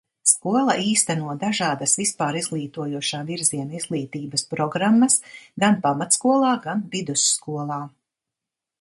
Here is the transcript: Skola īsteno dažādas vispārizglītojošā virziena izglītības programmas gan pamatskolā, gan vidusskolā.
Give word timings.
Skola 0.29 0.75
īsteno 0.91 1.35
dažādas 1.43 1.93
vispārizglītojošā 1.99 3.21
virziena 3.29 3.79
izglītības 3.83 4.47
programmas 4.57 5.23
gan 5.65 5.81
pamatskolā, 5.87 6.59
gan 6.69 6.87
vidusskolā. 6.99 7.83